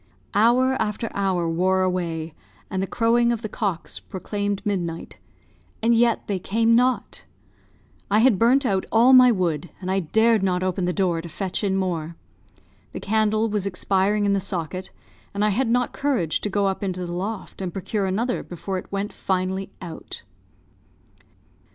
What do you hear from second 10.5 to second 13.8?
open the door to fetch in more. The candle was